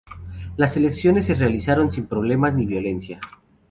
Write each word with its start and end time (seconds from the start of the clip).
Las 0.57 0.77
elecciones 0.77 1.27
se 1.27 1.35
realizaron 1.35 1.91
sin 1.91 2.07
problemas 2.07 2.55
ni 2.55 2.65
violencia. 2.65 3.19